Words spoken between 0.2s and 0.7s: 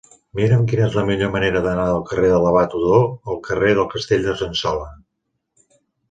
Mira'm